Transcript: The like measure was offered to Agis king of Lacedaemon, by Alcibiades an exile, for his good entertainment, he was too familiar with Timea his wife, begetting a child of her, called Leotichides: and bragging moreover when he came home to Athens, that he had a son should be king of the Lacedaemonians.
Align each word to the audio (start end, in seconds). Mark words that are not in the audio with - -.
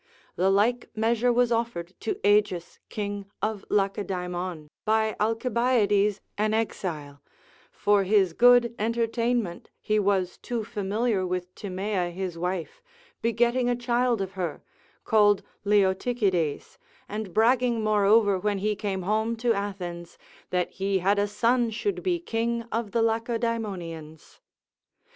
The 0.35 0.49
like 0.49 0.89
measure 0.97 1.31
was 1.31 1.51
offered 1.51 1.93
to 1.99 2.19
Agis 2.25 2.79
king 2.89 3.27
of 3.39 3.63
Lacedaemon, 3.69 4.67
by 4.83 5.15
Alcibiades 5.19 6.21
an 6.39 6.55
exile, 6.55 7.21
for 7.71 8.03
his 8.03 8.33
good 8.33 8.73
entertainment, 8.79 9.69
he 9.79 9.99
was 9.99 10.39
too 10.39 10.63
familiar 10.63 11.23
with 11.27 11.53
Timea 11.53 12.09
his 12.13 12.35
wife, 12.35 12.81
begetting 13.21 13.69
a 13.69 13.75
child 13.75 14.21
of 14.23 14.31
her, 14.31 14.63
called 15.03 15.43
Leotichides: 15.67 16.79
and 17.07 17.31
bragging 17.31 17.83
moreover 17.83 18.39
when 18.39 18.57
he 18.57 18.75
came 18.75 19.03
home 19.03 19.35
to 19.35 19.53
Athens, 19.53 20.17
that 20.49 20.71
he 20.71 20.97
had 20.97 21.19
a 21.19 21.27
son 21.27 21.69
should 21.69 22.01
be 22.01 22.19
king 22.19 22.63
of 22.71 22.89
the 22.89 23.03
Lacedaemonians. 23.03 24.39